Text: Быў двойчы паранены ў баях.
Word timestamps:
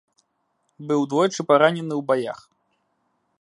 Быў 0.91 1.01
двойчы 1.11 1.41
паранены 1.51 1.93
ў 1.99 2.07
баях. 2.09 2.39